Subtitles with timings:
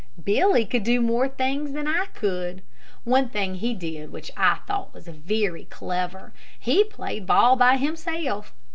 [0.23, 2.63] Billy could do more things than I could.
[3.03, 6.33] One thing he did which I thought was very clever.
[6.59, 8.51] He played ball by himself.